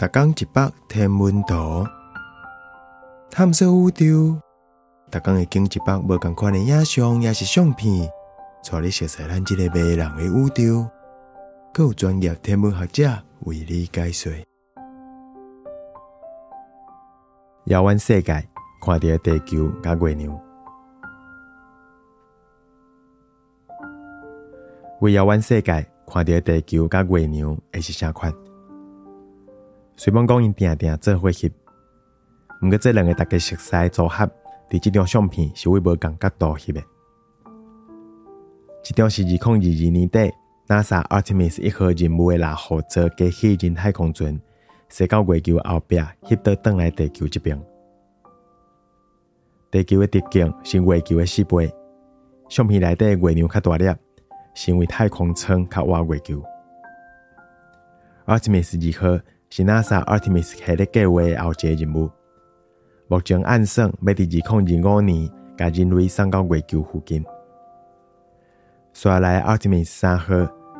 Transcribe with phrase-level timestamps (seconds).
[0.00, 1.86] 逐工一百天文图，
[3.30, 4.40] 探索宇宙。
[5.10, 8.10] 逐工会经一百无共款的影像，也是相片，
[8.64, 10.88] 带你熟悉咱这个迷人的宇宙。
[11.74, 13.10] 更有专业天文学者
[13.40, 14.32] 为你解说。
[17.66, 18.32] 遥远世界，
[18.80, 20.40] 看到地球甲月亮。
[25.02, 28.32] 为遥远世界，看到地球甲月亮，会是啥款？
[30.02, 31.52] 随便讲，因定定做伙翕，
[32.62, 34.24] 毋过这两个大家熟悉组合，
[34.70, 36.82] 伫即张相片是为无共角度翕的。
[38.82, 40.32] 即张是二零二二年底
[40.68, 44.40] NASA Artemis 一号任务的六号车加气人太空船，
[44.88, 47.62] 驶到月球后壁，翕到倒来地球这边。
[49.70, 51.70] 地球的直径是月球的四倍，
[52.48, 53.84] 相片内底月亮较大粒。
[54.54, 56.42] 成为太空舱较挖月球。
[58.24, 62.08] Artemis 二号是 NASA Artemis 系列计划的后一个任务，
[63.08, 67.24] 目前按算要伫二零二五年甲人类送到月球附近。
[68.92, 70.34] 下来 Artemis 三号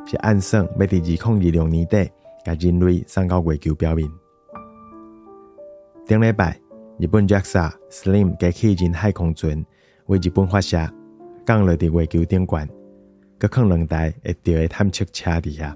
[0.05, 2.09] 是按算要伫二零二六年底
[2.45, 4.09] 甲人类送到月球表面。
[6.07, 6.57] 顶礼拜，
[6.97, 9.65] 日本 JAXA Slim 机器人太空船
[10.05, 10.89] 为日本发射，
[11.45, 12.69] 降落伫月球顶端。
[13.37, 15.75] 搁放两台会着的探测车伫遐。